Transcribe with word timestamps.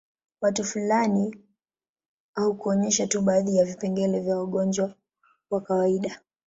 Watu 0.41 0.63
fulani 0.63 1.35
au 2.35 2.55
kuonyesha 2.57 3.07
tu 3.07 3.21
baadhi 3.21 3.57
ya 3.57 3.65
vipengele 3.65 4.19
vya 4.19 4.41
ugonjwa 4.41 4.93
wa 5.49 5.61
kawaida 5.61 6.21